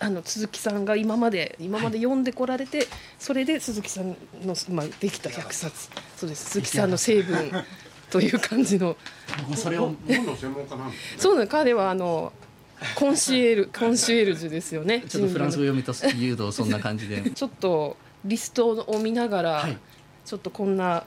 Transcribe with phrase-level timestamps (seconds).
[0.00, 5.88] あの鈴木さんが今まで今まで読んでこられて、それで鈴木さんの今できた100冊。
[6.16, 6.50] そうです。
[6.50, 7.52] 鈴木さんの成分
[8.10, 8.96] という感じの。
[9.54, 11.18] それを本の専門家なんですね。
[11.18, 12.32] そうなの彼はあの
[12.96, 15.04] コンシエル コンシエルジュですよね。
[15.08, 17.30] ちょっとフランス語読みと 誘導そんな感じで。
[17.30, 19.78] ちょっとリストを見ながら、はい
[20.24, 21.04] ちょっとこんな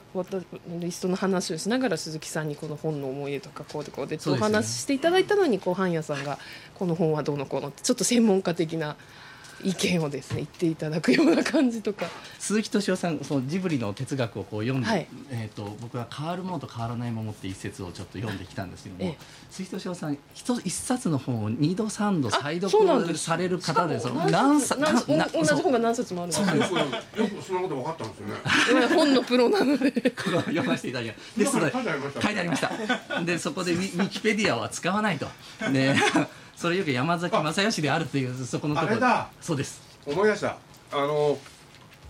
[0.66, 6.38] リストの話をしながら鈴木さんにこの本の思い出とかこうでこうでお話ししていただいたのにこう半屋さんが
[6.74, 8.96] この本はどうのこうのってちょっと専門家的な
[9.62, 12.06] 意見をですね言っていただくような感じとか。
[12.38, 15.06] 鈴木敏夫さんそのジブリの哲学をこう読んで、はい。
[15.30, 19.18] えー、と僕は変わるものと変わらないものって一節をちょっと読んできたんですけども、ええ。
[19.50, 23.18] 鈴木敏夫さん一一冊の本を二度三度再そうなんです。
[23.18, 28.26] 読される方でその何何冊同じ本が何冊もあるんですよよくよくそんなこと分かったんですよ。
[28.28, 28.34] ね
[28.70, 29.92] 今本のプロなので。
[29.92, 31.38] 読ませていただきます。
[31.38, 32.22] でそれ書いてありました。
[32.22, 33.24] 書いてありました。
[33.24, 35.26] でそこでウィウィキペディアは使わないと。
[35.72, 35.94] で
[36.58, 39.00] それよく山崎正義であるというそこのところ
[39.40, 39.80] そうです。
[40.04, 40.56] 思い出した。
[40.90, 41.38] あの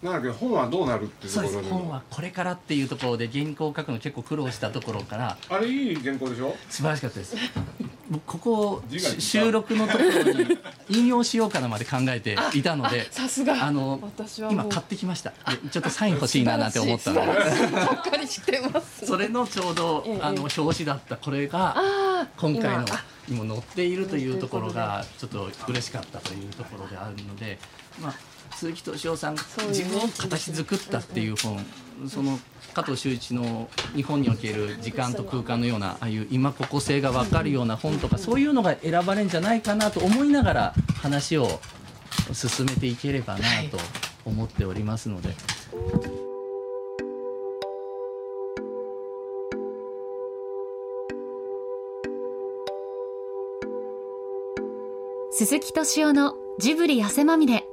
[0.03, 1.75] なんだっけ本はどうなるっていうそうところでです。
[1.75, 5.37] 本はこれからっていうところで原稿を書くの結構苦労したところから。
[5.49, 6.55] あれいい原稿でしょ？
[6.71, 7.37] 素晴らしかったです。
[8.11, 8.83] 僕ここ
[9.19, 10.59] 収録のところに
[10.89, 13.65] 引用しようかなまで考えていたのでさすが。
[13.65, 14.01] あの
[14.51, 15.31] 今買ってきました。
[15.31, 15.37] で
[15.71, 17.33] ちょっとサイン欲しいななんて思ったので。
[17.33, 19.07] 素晴らしいばっかりしてます。
[19.07, 21.77] それのちょうどええあの表紙だったこれが
[22.37, 22.85] 今回の
[23.29, 27.59] にも載っているというところがちょっと嬉しかったというところであるので、
[28.01, 28.15] まあ、
[28.59, 29.37] 鈴木敏夫さん
[29.69, 31.65] 自分を形作ったっていう本。
[32.09, 32.39] その
[32.75, 41.61] 加藤修一の日本における時間と空間のようなああいう今ここ性が分かるような本とかそういうのが選ばれるんじゃないかなと思いながら話を
[42.33, 43.79] 進めていければなと
[44.25, 45.35] 思っておりますので。
[55.31, 57.65] 鈴木敏夫のジブリ汗まみれ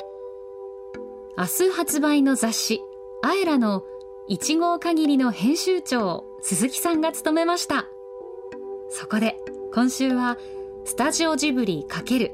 [1.37, 2.81] 明日発売の雑誌
[3.21, 3.83] 「アエラ」の
[4.29, 7.87] 1号限りの編集長を鈴木さんが務めました。
[8.89, 9.37] そこで
[9.73, 10.37] 今週は
[10.85, 12.31] スタジオジブリ×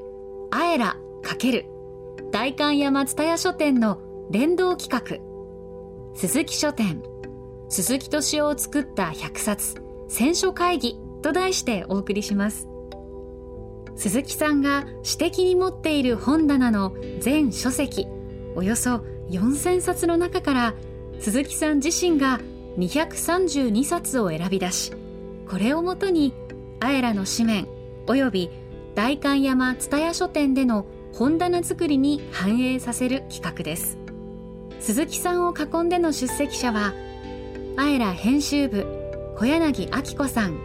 [0.52, 1.66] アエラ×
[2.30, 3.98] 代官山蔦屋書店の
[4.30, 5.18] 連動企画。
[6.14, 7.02] 鈴木書店
[7.70, 12.68] 鈴木敏夫を作った100冊選書会議と題してお送りします。
[13.96, 18.06] 鈴木さんが私的に持っている本棚の全書籍
[18.56, 20.74] およそ4000冊の中から
[21.20, 22.40] 鈴木さん自身が
[22.78, 24.94] 232冊を選び出し
[25.50, 26.34] これをもとに
[26.80, 27.68] あえらの紙面
[28.08, 28.50] および
[28.96, 33.98] 代官山蔦屋書店での本棚作りに反映させる企画です。
[34.80, 36.94] 鈴木さんを囲んでの出席者は
[37.78, 38.86] あえら編集部
[39.38, 40.60] 小柳明子さん。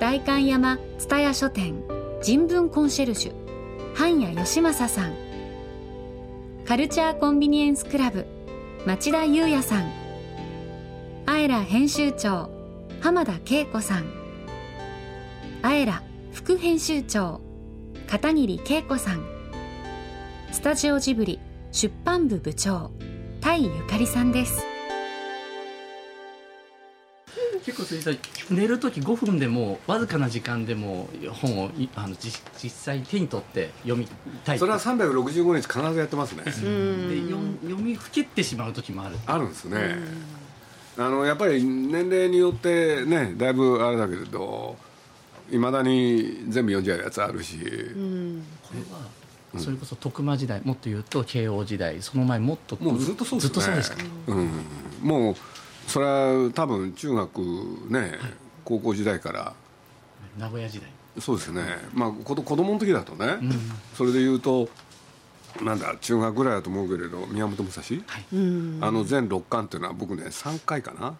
[0.00, 1.82] 代官山蔦屋書店
[2.22, 5.23] 人文コンシェルジュ半谷義正さん。
[6.66, 8.24] カルチャーコンビニエンスクラブ
[8.86, 9.92] 町田裕也さん。
[11.26, 12.48] あえら編集長
[13.00, 14.06] 浜田恵子さん。
[15.60, 17.42] あえら副編集長
[18.06, 19.22] 片桐恵子さん。
[20.52, 21.38] スタジオジブリ
[21.70, 22.90] 出版部部長
[23.42, 24.73] タイゆかりさんです。
[27.64, 28.10] 結構鈴木さ
[28.54, 28.56] ん。
[28.56, 34.06] 寝る時5分でもわずかな時間でも本をいあの実実際手に取って読み
[34.44, 34.58] たい。
[34.58, 36.44] それは365日必ずやってますね。
[36.44, 39.16] で読みふけってしまう時もある。
[39.26, 39.96] あるんですね。
[40.96, 44.76] あのやっぱり年齢によってねだいぶあれだけれど
[45.50, 47.64] いまだに全部読んじゃうやつあるし、こ
[48.74, 48.80] れ
[49.58, 53.48] はそれこそ徳間時代もっと言うと慶応時代その前もっともうずっとそうですね。
[53.48, 53.96] ずっとそうですか、
[54.28, 54.50] うん、
[55.02, 55.36] もう
[55.86, 57.38] それは多分中学
[57.88, 58.18] ね
[58.64, 59.54] 高校時代から。
[60.38, 60.88] 名古屋時代。
[61.20, 61.62] そうですね。
[61.92, 63.38] まあ子供の時だとね、
[63.96, 64.68] それで言うと
[65.62, 67.82] なんだ中学ぐらいだと思うけれど宮本武蔵、
[68.80, 71.14] あの全6巻っていうのは僕ね3回かな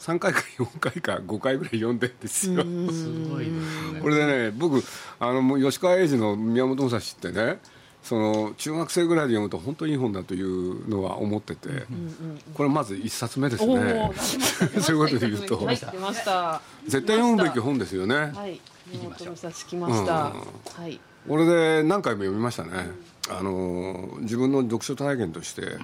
[0.00, 4.00] ？3回か4回か5回ぐらい読んでんですよ、すごいですね。
[4.02, 4.82] これでね僕
[5.18, 7.58] あのもう吉川英治の宮本武蔵ってね
[8.02, 11.68] その中学生ぐらいで読むと本当にいい本だというのは思ってて、
[12.54, 14.12] これまず1冊目ですね。
[14.80, 15.58] そういうことで言うと。
[15.66, 15.82] 絶
[17.06, 18.60] 対読むべき本ですよね、はい。
[18.90, 21.00] 宮本武蔵来ましはい。
[21.28, 22.70] これで何回も読みましたね、
[23.28, 25.76] あの自分の読書体験として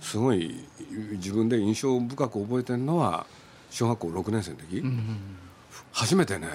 [0.00, 0.64] すごい
[1.12, 3.26] 自分で印象深く覚えてるのは
[3.70, 4.84] 小学校6年生の時、
[5.90, 6.46] 初めてね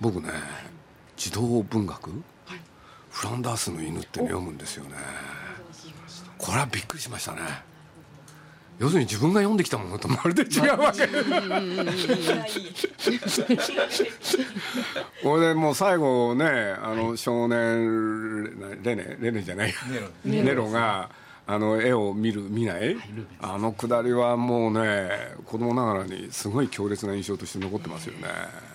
[0.00, 0.30] 僕ね
[1.16, 2.10] 児童文学、
[3.18, 4.90] フランダースの犬って、ね、読むんですよね。
[6.38, 7.40] これはびっくりしましたね。
[8.78, 11.08] 要するに自分が読んできたものとまるで違うわけ。
[15.20, 16.46] これでもう最後ね
[16.80, 19.74] あの少年レネレネじゃない。
[20.24, 21.10] ネロが
[21.50, 22.94] あの絵を見る見ない？
[23.40, 25.08] あのくだりはもうね
[25.46, 28.28] 子供ながらにすごい強烈な印象として残ってますよね。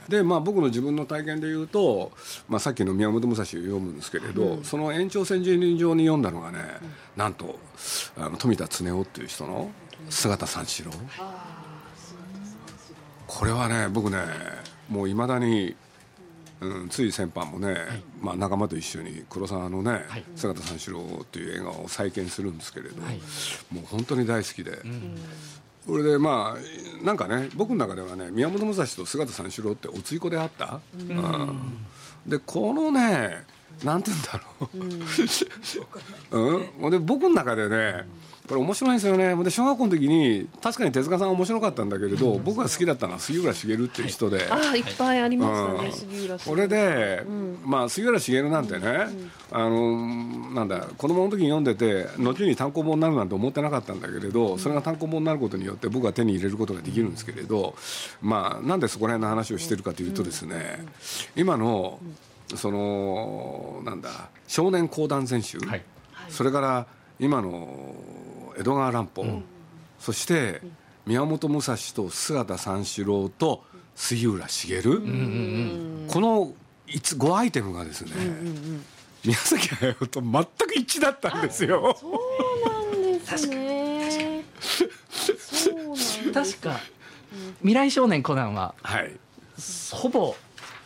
[0.10, 2.12] でまあ僕の自分の体験で言うと、
[2.50, 6.58] まあ、さっきの宮本武蔵を読むんですけれど、その延長線上に読んだのがね
[7.16, 7.60] なんと
[8.18, 9.70] あの富田恒夫っていう人の
[10.10, 10.92] 姿三四郎。
[13.28, 14.18] これはね僕ね
[14.90, 15.76] もういまだに、
[16.64, 17.76] うん、つい先般もね、
[18.22, 20.02] まあ、仲間と一緒に黒沢のね
[20.36, 23.02] 「姿三四郎」っていう映画を再建するんですけれど、
[23.72, 24.80] もう本当に大好きで。
[25.86, 31.74] これでまあなんかね僕の中ではね宮本武蔵と姿三四郎っておつい子であった、うん。
[32.26, 33.44] でこのね
[33.84, 34.42] なんて言うんだ
[36.32, 38.08] ろう、うん、で僕の中でね
[38.48, 39.42] これ面白いんですよね。
[39.42, 45.94] で小学校の時に確かに手塚さん面白かったんだけれど、僕が好きだったのは杉浦茂っていう人で、ああいっぱいありましたね、うん。
[45.94, 47.24] 杉浦さんこれで、
[47.64, 49.08] まあ、杉浦茂なんてね、
[49.50, 57.76] あのなんだ子供の時に読んでて後に単行本になるなんて思ってなかったんだけれど、それが単行本になることによって僕は手に入れることができるんですけれど、
[58.22, 60.86] まあ、なんでそこら辺の話をしてるかというとですね、
[61.38, 61.98] 今の
[62.56, 65.84] そのなんだ少年講談全集、はい。
[66.30, 66.88] それから
[67.20, 67.96] 今の
[68.58, 69.26] 江戸川乱歩、
[70.00, 70.62] そして
[71.06, 73.64] 宮本武蔵と姿三四郎と
[73.96, 76.54] 杉浦茂、この
[76.88, 78.12] 5アイテムがですね、
[79.26, 80.46] 宮崎駿と全く
[80.76, 81.96] 一致だったんですよ。
[82.00, 82.12] そう
[82.70, 84.44] なんですね。
[86.34, 86.80] 確か。
[87.60, 89.12] 未来少年コナンははい。
[89.92, 90.36] ほぼ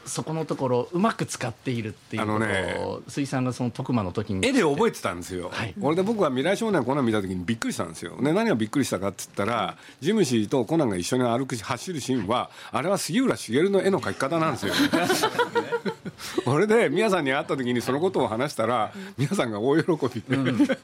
[0.07, 5.73] そこのところうまく使っているっていうことあのねを水さんがその徳間の時に絵で覚えてたんですよ、はい。
[5.79, 14.73] これで僕は未来少年コナン見た時にびっくりしたんですよ、ね、何がびっくりしたかって言ったらジムシーとコナンが一緒に歩くし走るシーンはあれは杉浦茂の絵の描き方なんですよ。
[16.45, 20.79] これで宮さんに会った時にそのことを話したら宮さんが大喜びで、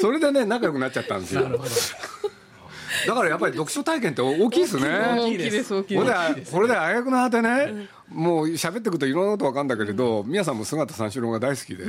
[0.00, 1.42] それでね仲良くなっちゃったんですよ
[3.06, 4.88] だからやっぱり読書体験って 大きいですね。
[4.88, 5.74] 大きいです。
[5.74, 11.84] 大きいこれですでこれであやくの果てね、もう喋ってくるといろんなこと分かるんだけれど、宮さんも姿三四郎が大好きで、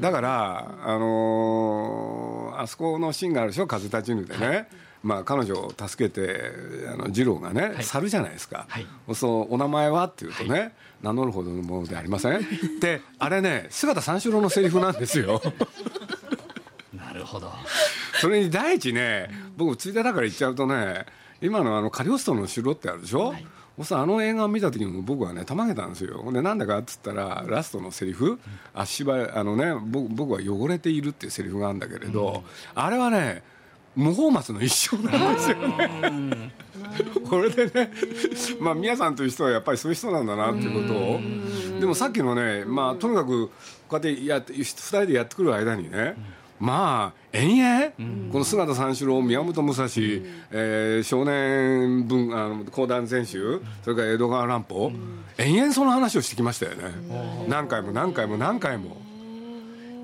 [0.00, 4.68] だから、あのーあそこのシーンがあるでしょ風立ちぬでね、
[5.02, 6.52] まあ、彼女を助けて
[6.92, 8.86] あの次郎がね、猿じゃないですか、はい。
[9.14, 12.46] そうお名前はっていうとね、名乗るほどのものでありません。
[12.80, 15.42] であれね姿三四郎のセリフなんですよ。
[16.94, 17.52] なるほど
[18.22, 21.06] それに第一ね僕ついでだから言っちゃうとね
[21.40, 23.38] 今のあのカリオストロの城ってあるでしょ、も
[23.78, 26.30] うさあの映画を見た時にも僕はねたまげたんですよ。
[26.30, 28.38] でなんでかっつったらラストのセリフ
[28.74, 32.44] 足場あのね僕僕は汚れているっていうセリフがあるんだけれど、
[32.76, 33.42] あれはね
[33.96, 35.56] 無法末の一生なんですよ
[37.28, 37.90] これでね、
[38.60, 41.20] まあ、宮さんという人はやっぱりそういう人なんだなっていうことを。
[41.80, 43.50] でもさっきのね、まあ、とにかく
[43.88, 46.14] こうやってやって2人でやってくる間にね、
[46.62, 49.84] まあ延々、この姿三四郎宮本武蔵、
[50.52, 54.92] えー少年文あの講談全集それから江戸川乱歩、
[55.38, 56.84] 延々その話をしてきましたよね。
[57.48, 58.96] 何回も何回も何回も。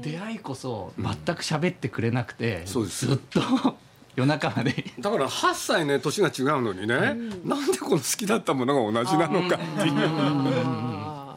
[0.02, 3.06] 出会いこそ全く喋ってくれなくて、そうです。
[3.06, 3.40] ずっと
[4.16, 4.84] 夜中まで。
[4.98, 6.96] だから8歳ね年が違うのにね、
[7.44, 9.94] なんでこの好きだったものが同じなのかっていう。
[9.96, 11.36] あ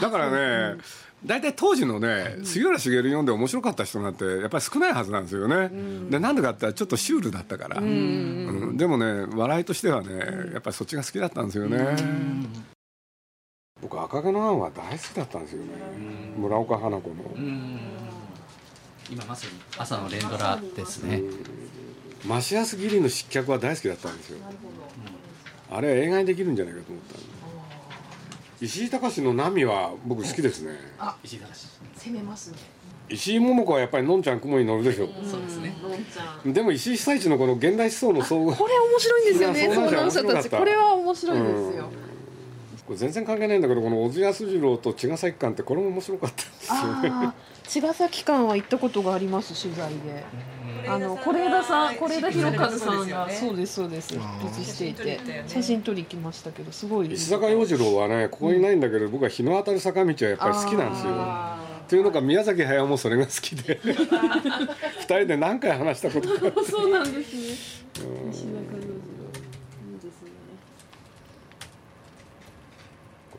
[0.00, 0.30] だから
[0.74, 0.78] ね
[1.24, 5.70] 大体当時のね杉浦茂読んで面白かった人なんてやっぱり少ないはずなんですよね、
[6.10, 8.76] でなんでかって言ったらちょっとシュールだったから、うん。
[8.76, 10.16] でもね笑いとしてはね
[10.52, 11.96] やっぱりそっちが好きだったんですよね、
[13.82, 15.68] 僕赤毛のアンは大好きだったんですよね、
[16.36, 17.16] 村岡花子の、
[19.10, 21.22] 今まさに朝の連ドラですね、
[22.26, 24.38] マシアス義理の失脚は大好きだったんですよ。
[25.70, 27.20] あれ映画にできるんじゃないかと思ったの
[28.60, 30.72] 石井隆の「波」は僕好きですね。
[31.22, 31.66] 石井隆。
[31.96, 32.58] 攻めますね。
[33.10, 35.08] 石井桃子はやっぱりのんちゃん雲に乗るでしょ。
[35.24, 35.74] そうですね。
[35.82, 36.52] のんちゃん。
[36.52, 39.60] でも石井久一のこの現代思想の総合これ面白いんですよね。
[39.60, 40.42] いやそうなん相談者た。
[40.42, 41.88] ちこれは面白いですよ、
[42.86, 47.08] これ全然関係ないんだけどこの小津安二郎と茅ヶ崎館ってこれも面白かったんですよね。
[47.10, 47.34] ああ
[47.68, 50.24] 茅ヶ崎館は行ったことがあります取材で
[50.86, 53.30] あの是枝さん是枝裕和さんが。
[53.30, 61.12] そうですそうです写していて写真撮り行きましたけどすごい石坂洋次郎はねここにいないんだけど、僕は日の当たる坂道はやっぱり好きなんですよ。
[61.14, 63.80] あっていうのか宮崎駿もそれが好きで。
[65.00, 70.30] 二人で何回話したことかーそうなんですね石坂洋次郎いいですね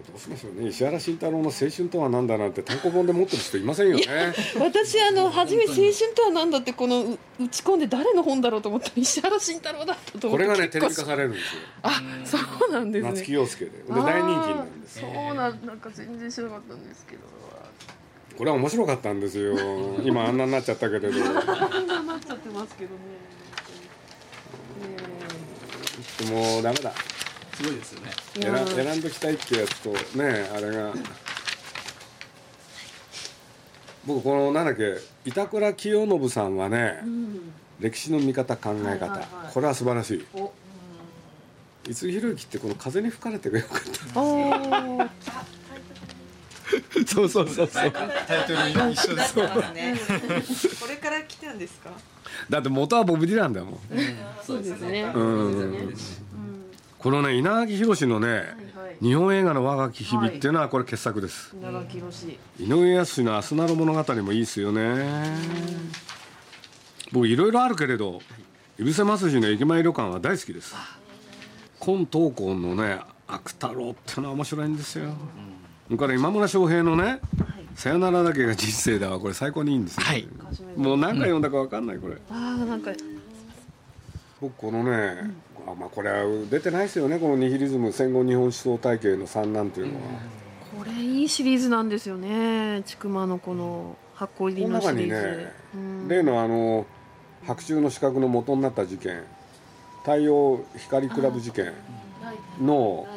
[0.08, 0.70] どううしましょうね。
[0.70, 4.06] 石原慎太郎の青春とは何だなんて単行本で持ってる人いませんよね。
[4.60, 11.62] 私あの初め青春とは何だってこのう打ち込んで誰の本だろうと思ったら石原慎太郎だったと思ってこれがねテレビ化されるんですよ。
[11.84, 13.12] あそうなんですね。
[13.12, 13.72] 夏木陽介で。
[13.72, 17.22] で大人気になるんですそうなんなんか全然知らなかったんですけど。
[18.38, 19.54] これは面白かったんですよ。
[20.02, 21.10] 今あんなになっちゃったけれど。
[21.12, 23.02] こんなになっちゃってますけどね。
[26.26, 26.94] ねもうダメだ
[27.60, 28.12] すごいですよね。
[28.68, 30.94] 選んどきたいってやつとねあれが。
[34.06, 37.52] 僕このなんだっけ板倉清信さんはね、うん。
[37.82, 39.54] 歴史の見方考え方、はいはいはい。
[39.54, 40.26] これは素晴らしい。
[40.34, 40.52] お
[41.88, 43.80] 五木ひろゆきってこの風に吹かれてがよかっ
[44.14, 45.10] た。
[47.08, 47.68] そうそうそうそう。
[47.70, 47.98] タイト
[48.56, 49.42] ル一緒ですこ
[50.88, 51.90] れから来たんですか？
[52.50, 53.80] だって元はボブ・ディランだもん。
[54.46, 55.12] そうですね。
[55.14, 55.94] うん
[57.00, 58.46] このね稲垣宏のね、はい
[59.02, 65.38] 日本映画の若き日々っていうのはこれ傑作です、稲垣宏井上康の「明日なる物語」もいいですよね。
[67.14, 68.20] 僕いろいろあるけれど
[68.78, 70.76] 井伏正治の駅前旅館は大好きです。
[71.80, 75.14] 今東光のね悪太郎っていうのは面白いんですよ。
[75.88, 77.22] それから今村翔平のね
[77.76, 80.28] 「さよならだけが人生だ」はこれ最高にいいんですよ、はい。
[80.76, 82.18] もう何回読んだか分かんないこれ。
[82.30, 82.92] ああなんか
[84.42, 85.32] 僕このね、
[85.68, 87.20] あまあこれは出てないですよね。
[87.20, 90.00] このニヒリズム戦後日本思想体系の三難っていうのは、
[90.78, 92.82] これいいシリーズなんですよね。
[92.86, 96.08] ちくまのこの箱入りこの中にのシリーズ、ねうん。
[96.08, 96.86] 例のあの
[97.46, 99.24] 白昼の資格の元になった事件
[100.04, 101.74] 太陽光クラブ事件
[102.62, 103.08] の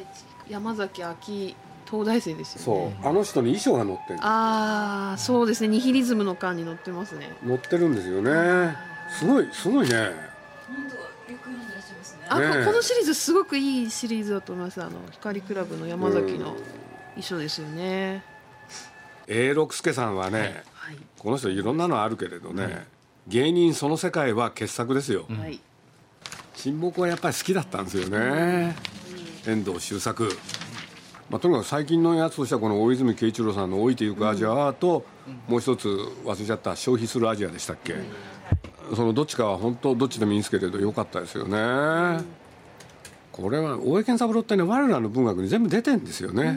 [0.49, 1.57] 山崎昭
[1.91, 5.69] 東大生ですよそねうあの人に遺書が載ってるああそうですね。
[5.69, 7.29] ニヒリズムの巻に載ってますね。
[7.47, 8.75] 載ってるんですよね。
[9.11, 10.11] すごいすごいね
[12.29, 12.64] あ、ねえ。
[12.64, 14.83] ここのシリーズすごくいいシリーズだと思います。
[14.83, 16.57] あの光クラブの山崎の
[17.14, 18.25] 衣装ですよね、
[19.29, 22.87] 永六輔さんはね、はいこの人いろんなのあるけれどね、
[23.29, 25.61] 芸人その世界は傑作ですよ、はい。
[26.55, 28.75] 親睦はやっぱり好きだったんですよね、
[29.47, 30.29] 遠藤周作、
[31.31, 35.05] まあ、とにかく最近のやつとしてはこの大泉慶一郎さんの「老いてゆくアジア」と、
[35.49, 35.88] もう一つ
[36.25, 37.95] 忘れちゃった「消費するアジア」でしたっけ、
[38.94, 42.22] そのどっちかは本当どっちでもいいんですけれど良かったですよね、
[43.30, 46.52] これは大江健三郎ってね我らの文学に全部出てんですよね、や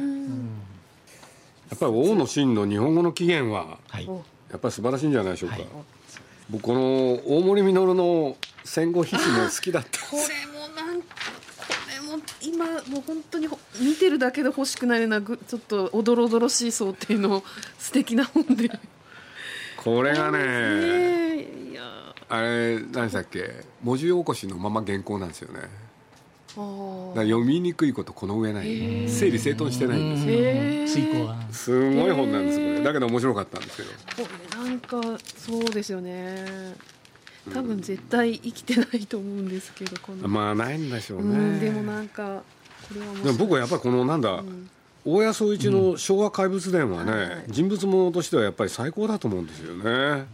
[1.75, 4.09] っぱり大野真の日本語の起源ははい。
[4.51, 5.57] やっぱり素晴らしいんじゃないでしょうか、
[6.49, 11.07] 僕この大森実の戦後必死も好きだった これもなんこ
[11.89, 17.43] れも今もう本当にほ見てるだけで欲しくなるようなぐちょっとおどろおどろしい想定の
[17.77, 18.71] 素敵な本で。
[19.77, 21.24] これがね
[22.29, 23.63] あれ何でしたっけ？
[23.83, 25.59] 文字起こしのまま原稿なんですよね。
[26.55, 29.09] 読みにくいことこの上ない。
[29.09, 31.05] 整理整頓してないんですよ。
[31.51, 32.81] すごい本なんですこれ。
[32.81, 34.27] だけど面白かったんですけど。
[34.27, 35.01] これなんか
[35.37, 36.45] そうですよね。
[37.53, 41.25] 多分絶対生きてないと思うんですけどこの、まあないんでしょうね。
[41.25, 42.41] うんでもなんか
[42.89, 43.23] これは面白い。
[43.25, 44.43] でも僕はやっぱりこのなんだ、
[45.03, 50.25] 大谷宗一の昭和怪物伝はね、人物ものとしてはやっぱり最高だと思うんですよね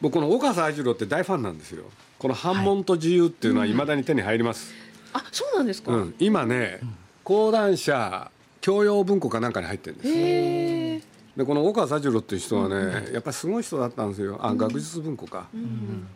[0.00, 1.84] 僕この岡佐愛次郎って大ファンなんですよ。
[2.18, 4.72] この「反問と自由」っていうのはいまだに手に入ります、
[5.12, 6.14] あそうなんですか、うん。
[6.18, 6.80] 今ね
[7.24, 8.30] 講談社
[8.60, 11.08] 教養文庫かなんかに入ってるんです。
[11.36, 14.38] でこの岡佐次郎っていう人はね、やっぱりすごい人だったんですよ。
[14.42, 16.06] あ学術文庫か、うん。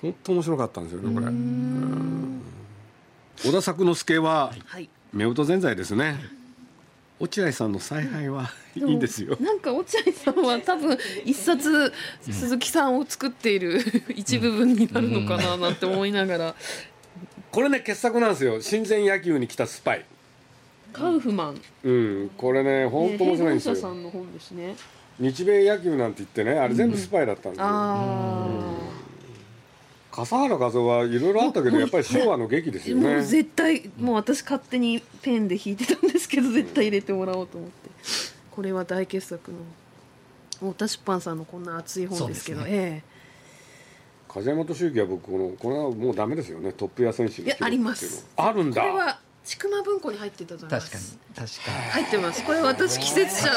[0.00, 1.26] 本当面白かったんですよねこれ。
[1.26, 2.40] うん。
[3.36, 4.88] 小田作之助ははい。
[5.14, 6.18] 夫婦ぜんざいですね
[7.22, 9.36] 落合さんの采配はいいんですよ。
[9.38, 13.80] なんか落合さんは多分一冊鈴木さんを作っている
[14.16, 16.54] 一部分になるのかななんて思いながら。
[17.52, 18.60] これね傑作なんですよ。
[18.60, 20.04] 親善野球に来たスパイ。
[20.92, 21.60] カウフマン。
[21.84, 23.74] うんこれね本当面白いんですよ。
[23.76, 24.74] 平凡者さんの本ですね。
[25.20, 28.81] 日米野球なんて言ってねあれ全部スパイだったんですよ、あ
[30.12, 37.90] 笠原和夫はいろいろあったけどやっぱり昭和の劇ですあもうよね絶対もう私勝手にペンで弾いてたんですけど絶対入れてもらおうと思って。
[38.50, 39.58] これは大傑作の
[40.54, 43.02] 太田出版さんのこんな熱い本ですけどそうえ
[44.28, 46.72] 風山敏之は僕このこれはもうダメですよね。
[46.72, 48.26] トップ屋選手いやあります。
[48.36, 48.82] あるんだ。
[48.82, 52.44] えこれは千曲文庫に入ってたと思いま確かにす確か入ってます。
[52.44, 53.50] これ私季節車。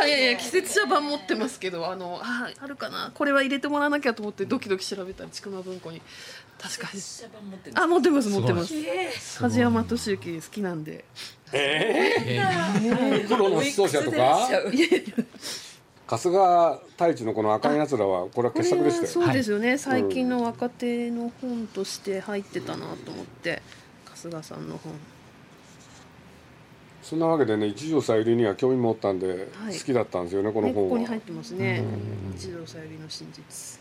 [0.00, 3.12] あいやいや季節車版持ってますけどあのああるかな？
[3.14, 6.02] これは入れてもらわなきゃと思ってドキドキ調べたら千曲文庫に。
[6.58, 7.00] 確かに。
[7.74, 8.74] あ持ってます持ってます。
[9.40, 11.04] 梶山敏之好きなんで。
[11.50, 11.56] プ
[13.36, 14.48] ロの思想者とか？
[16.10, 23.60] 春日太一のこの赤いやつらはこれは傑作でしたよそうですよね、最近の若手の本として入ってたなと思って
[24.20, 24.92] 春日さんの本。
[27.02, 29.78] そんなわけでね一条さゆりには興味持ったんで、はい。
[29.78, 30.96] 好きだったんですよねこのね、こ本は。
[30.96, 31.84] こに入ってますね。
[32.34, 33.80] 一条さゆりの真実。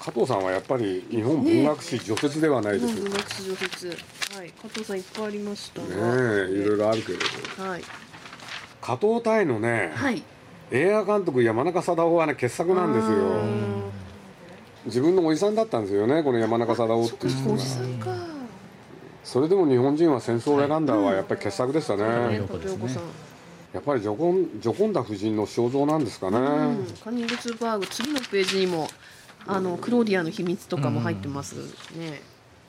[0.00, 2.88] 加藤さんはやっぱり日本文学史除雪ではないですよ。
[2.88, 3.86] ね日本文学史上説
[4.36, 5.82] はい加藤さんいっぱいありました。
[5.82, 7.82] えがいろいろあるけれどはい。
[8.80, 10.22] 加藤隊のね、はい。
[10.72, 13.70] 映画監督山中貞夫はね傑作なんですよ。
[14.86, 18.10] 自分のおじさんだったんですよねこの山中貞夫っていう人がおじさんか
[19.30, 23.02] それでも日本人は戦争を選んだはやっぱり傑作でしたね、ねよかったですね加藤さん
[23.72, 26.86] やっぱりジョコンジョコンダ夫人の肖像なんですかね、うん。
[27.04, 28.88] カニングツバーグ次のページにも
[29.46, 31.54] あのクローディアの秘密とかも入ってます
[31.96, 32.20] ね、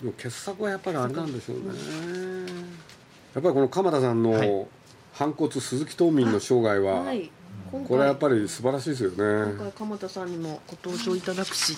[0.01, 1.63] でも傑作はやっぱりあれなんでしょうね。
[3.33, 4.47] やっぱりこの鎌田さんはい。
[4.47, 4.67] の
[5.13, 7.31] 反骨鈴木冬民の生涯は、はい。
[7.71, 11.75] 今これはやっ回ぱり素晴らしいですよ今ね回鎌田さんにもご登場いただくし。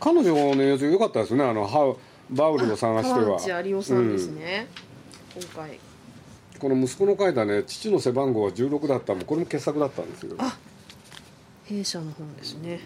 [0.00, 1.44] 彼女の映像良かったですね。
[1.44, 1.98] あのハウ
[2.30, 4.66] バウルを探して川は内有夫さんですね、
[5.34, 5.80] 今回。
[6.58, 9.24] この息子の書いたね父の背番号は16だったもん。
[9.24, 10.34] これも傑作だったんですよ。
[10.38, 10.56] あ
[11.64, 12.80] 弊社の本ですね、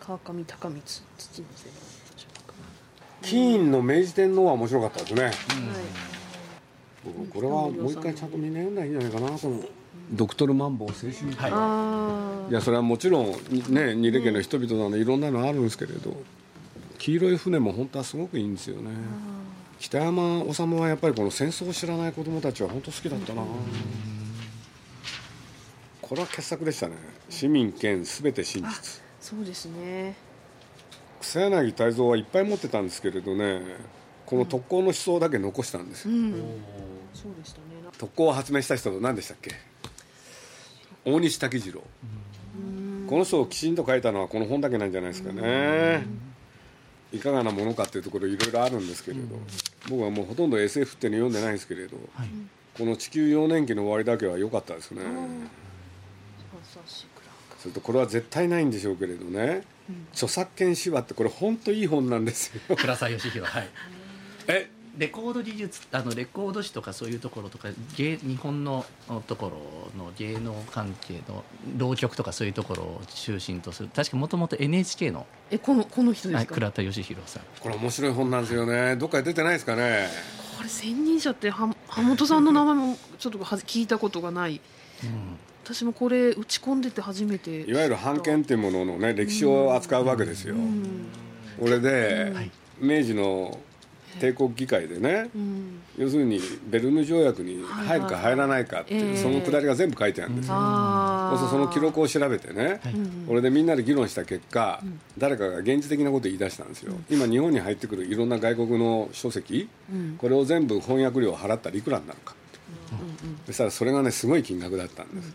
[0.00, 1.74] 川上隆光父の背番
[3.22, 5.32] キーンの明治天皇は面白かったですね、はい
[7.04, 9.62] 僕これはもう一回ちゃんとみんな読んだらいいんじゃないかなこの。
[10.12, 11.50] ドクトルマンボウ青春期、はい。
[11.52, 13.26] あいやそれはもちろん
[13.68, 16.16] ね二レ家の人々なのいろんなのあるんですけれど
[16.98, 18.90] 黄色い船も本当はすごくいいんですよね。
[19.78, 23.42] 北山治はやっぱりこの戦争を知らない子供たちは本当好きだったな。
[26.02, 26.96] これは傑作でしたね。
[27.30, 30.16] 市民権すべて真実そうですね。
[31.20, 33.60] 草柳泰造はいっぱい持ってたんですけれどね
[34.24, 36.08] この特攻の思想だけ残したんです。
[36.08, 36.32] ようん。
[37.14, 37.64] そうでしたね。
[37.98, 39.52] 特攻を発明した人何でしたっけ？
[41.04, 41.82] 大西武次郎。
[43.08, 46.04] この人をきちんと書いたのはこの本だけなんじゃないですかね
[47.12, 49.36] いかがなものかっていうところいろいろあるんですけれど
[49.88, 52.28] 僕はもうほとんど SF っていうの読んでないんですけれどはい。
[52.76, 55.02] この地球幼年期の終わりだけは良かったですね。
[57.58, 59.64] それとこれは絶対ないんでしょうけれどね。
[60.12, 62.76] 著作権手話ってこれ本当いい本なんですよ。
[62.76, 63.68] 倉沢義弘はい。
[64.46, 68.84] えレコード技術あのレコード誌とかそういうところとか芸日本の
[69.28, 69.52] とこ
[69.96, 71.44] ろの芸能関係の
[71.76, 73.88] 浪曲とかそういうところを中心とする。
[73.94, 77.42] 確かもともと NHK の、えこのこの人ではい、すか、倉田義弘さん。
[77.60, 78.96] これ面白い本なんですよね。
[78.96, 80.08] どっかで出てないですかね？
[80.56, 84.60] これ千人者っては羽本さんの名前もちょっとは聞いたことがない。
[85.64, 87.60] 私もこれ打ち込んでて初めて。
[87.60, 90.56] いわゆる版権っていうもののね歴史を扱うわけですよ、
[91.60, 92.50] 俺で、はい。
[92.80, 93.60] 明治の
[94.20, 95.80] 帝国議会でね、うん。
[95.96, 99.16] 要するにベルヌ条約に入るか入らないかっていう、ええ。
[99.16, 102.80] そのくだりが全部書いてあるんですよ、そうするとその記録を調べてね、
[103.28, 104.82] 俺でみんなで議論した結果、
[105.16, 109.68] 誰かが現実的なことを言い出したんですよ、今日本に入ってくるいろんな外国の書籍、
[110.18, 112.34] これを全部翻訳料を払ったらいくらになるか
[113.46, 115.34] そしたらそれがねすごい金額だったんです、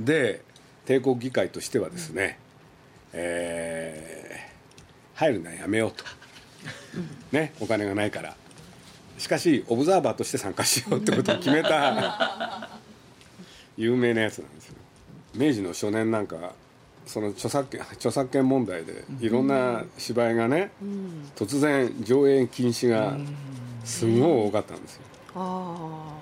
[0.00, 0.42] で
[0.86, 2.38] 帝国議会としてはですね、
[3.12, 4.22] えー
[5.14, 6.04] 入るのはやめようと、
[7.32, 8.36] ね、お金がないから。
[9.18, 12.68] しかしオブザーバーとして参加しようってことを決めた
[13.76, 14.74] 有名なやつなんですよ。
[15.34, 16.54] 明治の初年なんか
[17.06, 20.72] その著作権著作権問題でいろんな芝居がね、
[21.36, 23.16] 突然上映禁止が
[23.84, 25.02] すごい多かったんですよ。
[25.34, 26.18] あ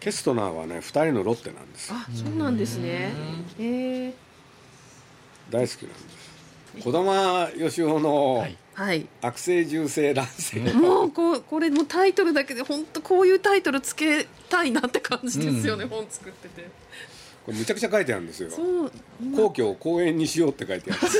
[0.00, 3.12] ケストナーはね2人のロッテなんですーあそうなんですね。
[3.58, 4.14] へえ
[5.50, 6.29] 大好きなんです
[6.78, 8.56] 児玉義雄のはい。
[8.72, 16.62] はい「悪性銃声乱世」もうこうこれもうタイトルだけで本当こういうタイトルつけたいなって感じですよね、本作ってて。
[17.44, 18.50] これむちゃくちゃ書いてあるんですよ。
[19.36, 21.00] 皇居を公園にしようって書いてある。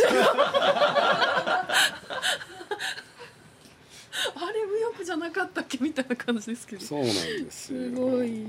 [4.34, 5.78] あれ無欲じゃなかったっけ？
[5.78, 6.84] みたいな感じですけど。
[6.84, 7.80] そうなんですよ。
[7.80, 8.46] すごい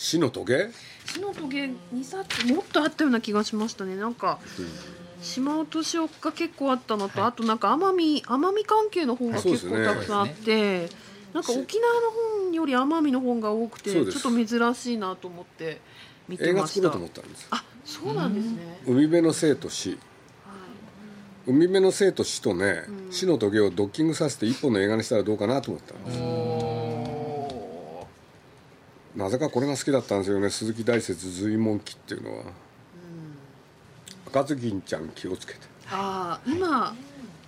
[0.00, 0.70] 死のトゲ？
[1.04, 3.96] 死のトゲ2冊もっとあったような気がしましたね。
[3.96, 4.38] なんか
[5.20, 10.88] 島落としが結構あったのと、あとなんか奄美奄美関係の本が結構たくさんあって、
[11.34, 12.10] なんか沖縄の
[12.46, 15.82] 本より奄美の本が多くてちょっと珍しいなと思って
[16.26, 16.84] 見て映画ました。
[16.84, 17.46] 作ろうと思ったんです。
[17.50, 19.98] あそうなんですね、海辺の生と死。
[21.46, 26.18] 海辺の生と死とね、死のトゲをドッキングさせて一本の映画にしたらどうかなと思ったんです
[29.16, 30.50] なぜかこれが好きだったんですよね。
[30.50, 32.44] 鈴木大拙随文記っていうのは、
[34.28, 35.60] 赤ずきんちゃん気をつけて。
[35.90, 36.94] ああ今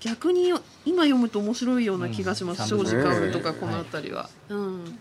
[0.01, 0.49] 逆に
[0.85, 4.99] 今読むと面白いような気がします、庄司薫とかこの辺りは、うん。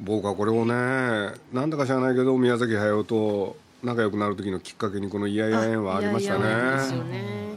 [0.00, 7.49] 僕はこれをねなんだか知らないけど宮崎駿と仲良くなる時のきっかけにこの「いやいや縁」はありましたいやいやですよね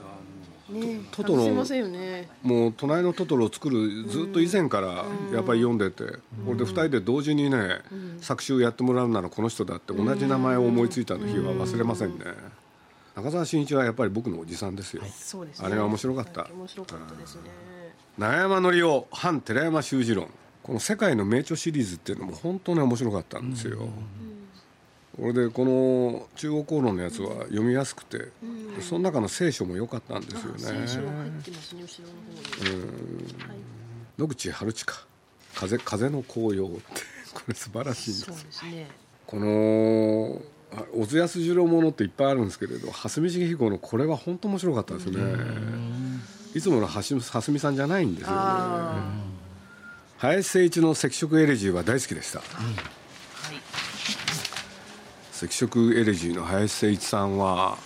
[0.69, 1.39] ねねトトロ。
[1.39, 2.30] 外せませんよね。
[2.41, 6.04] もう隣のトトロを作るずっと以前からやっぱり読んでて、
[6.45, 7.80] これで2人で同時にね、
[8.21, 12.26] 作詞をやってもらうならこの人だって同じ名前を思いついた日は忘れませんね、
[13.15, 15.65] 中澤慎一はやっぱり僕のおじさんですよ、そうですね。
[15.67, 16.47] あれが面白かった。
[16.54, 17.41] 面白かったですね。
[18.17, 20.30] 長山則夫反寺山修司論
[20.62, 23.89] この世界の名著シリーズっていうのも本当に面白かったんですよ、
[25.15, 28.30] これでこの中国公論のやつは読みやすくて、
[28.82, 30.60] その中の聖書も良かったんですよね。
[30.60, 32.84] 聖書入ってますね後ろの方に
[33.43, 33.58] はい
[34.17, 34.93] 野口春近
[35.56, 37.13] 風風の紅葉って。
[37.34, 38.26] これ素晴らしいんです。
[38.26, 38.88] そうですね。
[39.26, 45.21] このあ小津安二郎ものっていっぱいあるんですけれど蓮見茂彦のこれは本当面白かったですよね
[46.56, 48.36] いつもの蓮蓮見さんじゃないんですよね。
[48.38, 49.12] あ
[50.17, 53.03] 林誠一の赤色エレジーは大好きでした、あはい
[55.46, 57.78] 赤色エレジーの林誠一さんは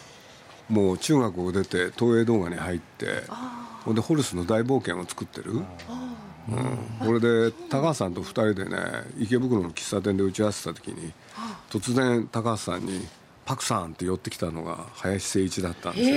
[0.70, 3.24] もう中学を出て東映動画に入って
[3.84, 5.64] ほんでホルスの大冒険を作ってる、うん、
[7.00, 8.78] これで高橋さんと2人でね
[9.18, 11.14] 池袋の喫茶店で打ち合わせた時に
[11.70, 13.08] 突然高橋さんに
[13.46, 16.16] 「パクさん」って寄ってきたのが林誠一だったんですよ、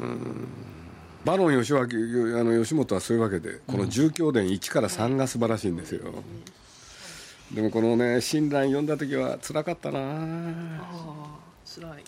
[0.00, 0.48] うん。
[1.24, 1.98] バロン吉脇あ
[2.42, 6.10] の吉本はそういうわけでこの「重教伝1から3」が素晴らしいんですよ、
[7.52, 9.98] でもこのね「親鸞」読んだ時は辛かったな。
[9.98, 10.02] あ
[10.80, 12.04] あ辛い。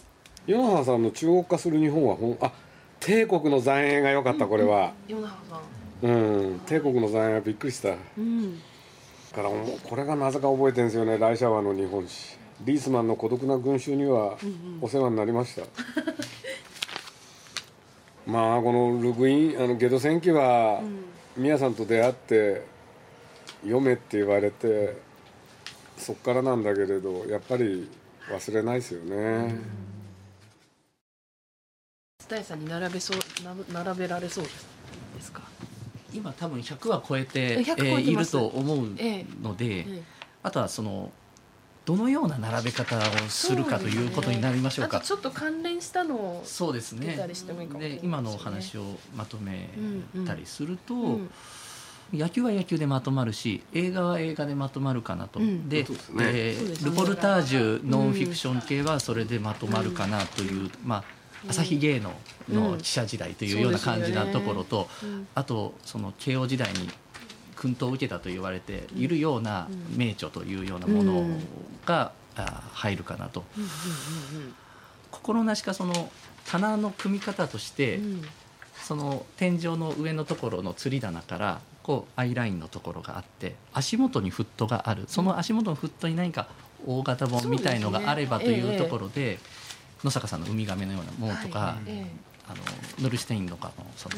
[0.47, 2.53] ヨナハさんの中国化する日本はほんあ
[3.01, 4.93] 帝国の残影が良かったこれは。
[5.09, 5.61] ヨナハさん。
[6.03, 7.91] うん帝国の残影はびっくりした。
[7.91, 8.61] だうん。
[9.33, 12.43] からもうこれがなぜか覚えてるんですよね来シャワーの日本史。
[12.65, 14.37] リースマンの孤独な群衆には
[14.81, 15.63] お世話になりました、
[18.31, 20.81] まあこのルグインあのゲド戦記は
[21.37, 22.63] 宮さんと出会って
[23.63, 24.97] 読めって言われて
[26.03, 27.89] そっからなんだけれどやっぱり
[28.31, 29.55] 忘れないですよね、
[32.19, 33.19] 蔦屋さんに並べそう
[33.73, 34.51] な並べられそうで
[35.21, 35.43] すか？
[36.13, 40.03] 今多分100は超えて、100超えてえーいると思うえので、ええ
[40.43, 41.11] あとはその
[41.85, 44.99] どのような並べ方をするかということになりましょうか。
[44.99, 47.09] あとちょっと関連したのをそうですね。
[47.09, 48.03] 出たりしてもいいかもしれないですね。
[48.03, 48.85] で今のお話を
[49.17, 49.69] まとめ
[50.27, 51.31] たりすると、うん
[52.13, 55.69] 野球は野球でまとまるし映画は映画でまとまるかなと、うん。
[55.69, 55.87] でね。
[56.21, 61.05] えールポルタージュノンフィクション系はそれでまとまるかなという、まあ
[61.49, 62.13] 朝日芸能
[62.49, 65.27] の記者時代というような感じなところと、うん。
[65.35, 66.89] あとその慶応時代に
[67.57, 71.27] 薫陶を受けたと言われているような名著というようなもの
[71.87, 73.45] が、あ入るかなと。
[73.57, 73.65] うん。
[75.11, 76.11] 心なしかその
[76.47, 78.23] 棚の組み方として、うんうん。
[78.83, 85.05] その天井の上のところの吊り棚からこうアイラインのところがあって足元にフットがある。
[85.09, 86.49] その足元のフットに何か
[86.87, 89.39] 大型本みたいのがあればというところで
[90.05, 91.91] 野坂さんのウミガメのようなものとか、はい。
[91.91, 92.07] え
[92.49, 92.57] あの
[93.05, 94.17] ヌルシュテインとかのその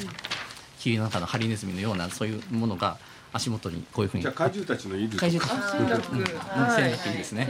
[0.79, 2.99] 霧の中のハリネズミのようなそういうものが
[3.35, 4.23] 足元にこういうふうに。
[4.23, 6.83] じゃあ怪獣たちのいる怪獣あ戦略うんうんはい。
[6.83, 7.49] 戦略いいですね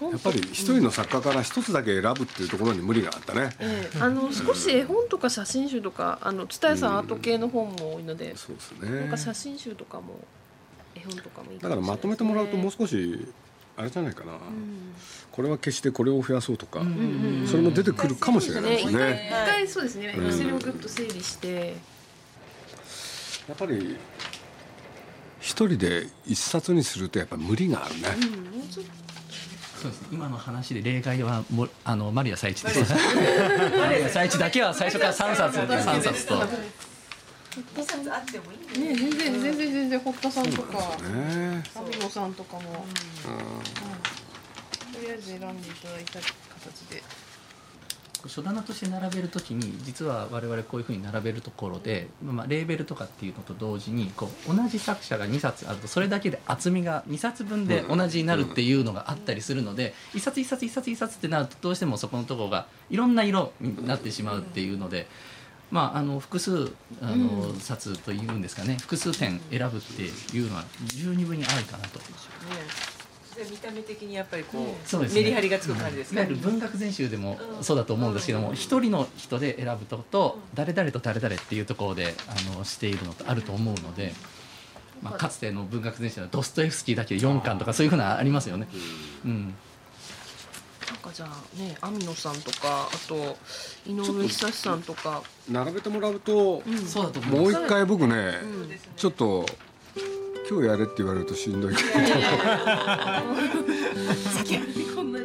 [0.00, 3.98] やっぱり一人の作家から一つだけ選ぶっていうところに無理があったね、ええ。
[4.00, 10.20] あの少し絵本とか写真集とかあの蔦屋さんアート系の本も多いので、そうですなんか写ね真集とかも
[10.94, 13.26] 絵本とかもいいだからまとめてもらうともう少し
[13.76, 14.32] あれじゃないかな、
[15.30, 18.90] これは決してこれを増やそうとか、うんそれも出てくるかもしれないですね。
[18.90, 19.30] 一回ね。
[19.30, 20.26] 一回そうですね、うん。
[20.26, 21.76] エクセルをグッと整理して、
[23.48, 23.96] やっぱり
[25.40, 28.60] 一人で一冊にするとやっぱ無理があるね、うん、
[29.80, 32.92] そうです今の話で例外はもあのマリア佐一です。
[33.78, 35.84] マリア佐一だけは最初から3冊。
[35.84, 36.34] 三冊と。
[37.76, 38.94] 二冊あってもいいとね。
[38.94, 39.72] 全然全然。
[39.72, 40.78] 全然堀田さんとか。
[41.02, 42.62] ね網野さんとかも、
[44.92, 46.24] とりあえず選んでいただいた形
[46.90, 47.02] で
[48.26, 65.06] 書棚として並べるときに実は我々こういうふうに並べるところで、まあ、レーベルとかっていうのと同時にこう同じ作者が2冊あるとそれだけで厚みが2冊分で同じになるっていうのがあったりするので1冊1冊1冊1冊ってなるとどうしてもそこのところがいろんな色になってしまうっていうので。
[65.70, 70.02] まあ、あの複数あの、冊というんですかね複数点選ぶって
[70.34, 72.00] いうのは十二分にあるかなと
[73.44, 75.22] 見た目的にやっぱりこうそうですね。
[75.22, 76.20] メリハリがつく感じですか？
[76.20, 84.12] いわゆる文学全集でもそうだと思うんですけども一人の人で選ぶとと誰々と誰々っていうところであのしているのとあると思うので、
[85.02, 88.66] まあ、かつての文学全集のドストエフスキーだけで4巻とかそういうふうなありますよね。
[89.24, 89.54] うん。
[90.88, 93.36] なんかじゃあね網野さんとかあと
[93.86, 95.22] 井上久志さんとか。
[95.50, 97.52] 並べてもらうと、そうだと思います。
[97.54, 98.34] もう一回僕ね、
[98.96, 99.46] ちょっと
[100.50, 101.76] 今日やれって言われるとしんどい。
[101.76, 101.88] けど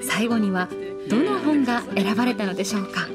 [0.01, 0.67] 最後には
[1.09, 3.07] どの本が選ばれたのでしょうか？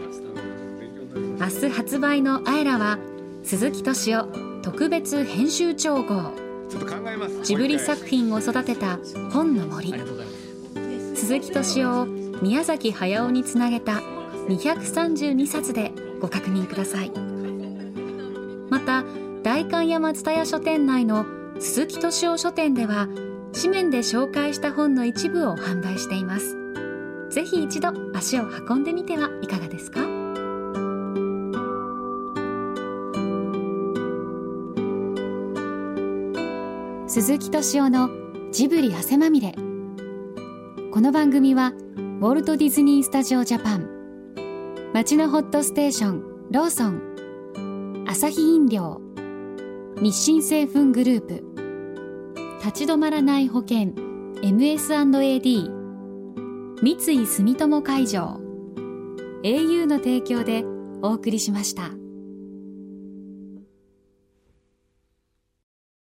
[1.39, 2.99] 明日発売の「あえら」は
[3.45, 4.29] 鈴木敏夫
[4.63, 6.33] 特別編集長号。
[7.43, 8.99] ジブリ作品を育てた
[9.31, 9.95] 本の森。
[11.15, 12.07] 鈴木敏夫を
[12.43, 14.03] 宮崎駿につなげた
[14.49, 17.13] 232冊でご確認ください。
[18.71, 19.05] また
[19.43, 21.25] 代官山蔦屋書店内の
[21.61, 23.09] 鈴木敏夫書店では
[23.53, 26.57] 紙面で紹介した本の一部を販売しています。
[27.31, 30.01] ぜひ一度足を運んでみてはいかがですか？
[37.09, 38.09] 鈴木敏夫の
[38.53, 39.53] ジブリ汗まみれ。
[40.93, 43.89] この番組はウォルト・ディズニー・スタジオ・ジャパン
[44.95, 49.01] 町のホットステーションローソンアサヒ飲料
[50.01, 51.45] 日清製粉グループ
[52.59, 53.93] 立ち止まらない保険。
[54.43, 55.79] MS&AD
[56.83, 58.41] 三井住友海上。
[59.43, 60.65] au の提供で
[61.03, 61.98] お送りしました。